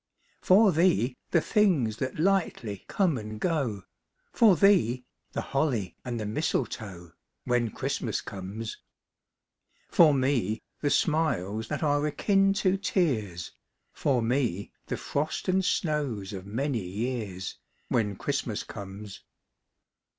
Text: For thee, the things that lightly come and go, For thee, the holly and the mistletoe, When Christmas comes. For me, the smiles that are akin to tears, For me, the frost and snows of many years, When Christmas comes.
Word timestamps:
For 0.41 0.71
thee, 0.71 1.15
the 1.29 1.41
things 1.41 1.97
that 1.97 2.17
lightly 2.17 2.85
come 2.87 3.19
and 3.19 3.39
go, 3.39 3.83
For 4.33 4.55
thee, 4.55 5.05
the 5.33 5.41
holly 5.41 5.95
and 6.03 6.19
the 6.19 6.25
mistletoe, 6.25 7.11
When 7.43 7.69
Christmas 7.69 8.19
comes. 8.19 8.79
For 9.89 10.11
me, 10.15 10.63
the 10.79 10.89
smiles 10.89 11.67
that 11.67 11.83
are 11.83 12.03
akin 12.07 12.51
to 12.65 12.77
tears, 12.77 13.51
For 13.93 14.23
me, 14.23 14.73
the 14.87 14.97
frost 14.97 15.47
and 15.47 15.63
snows 15.63 16.33
of 16.33 16.47
many 16.47 16.81
years, 16.83 17.59
When 17.87 18.15
Christmas 18.15 18.63
comes. 18.63 19.23